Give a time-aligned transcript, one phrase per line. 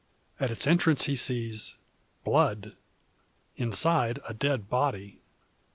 [0.39, 1.75] At its entrance he sees
[2.25, 2.75] blood
[3.55, 5.21] inside a dead body!